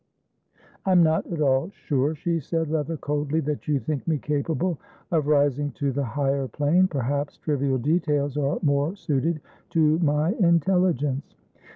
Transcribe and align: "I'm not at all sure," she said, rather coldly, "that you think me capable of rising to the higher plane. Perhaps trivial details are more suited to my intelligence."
"I'm 0.83 1.03
not 1.03 1.27
at 1.31 1.41
all 1.41 1.69
sure," 1.69 2.15
she 2.15 2.39
said, 2.39 2.71
rather 2.71 2.97
coldly, 2.97 3.39
"that 3.41 3.67
you 3.67 3.79
think 3.79 4.07
me 4.07 4.17
capable 4.17 4.79
of 5.11 5.27
rising 5.27 5.73
to 5.73 5.91
the 5.91 6.03
higher 6.03 6.47
plane. 6.47 6.87
Perhaps 6.87 7.37
trivial 7.37 7.77
details 7.77 8.35
are 8.35 8.57
more 8.63 8.95
suited 8.95 9.41
to 9.73 9.99
my 9.99 10.31
intelligence." 10.39 11.35